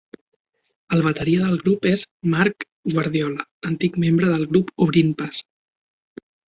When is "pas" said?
5.23-5.49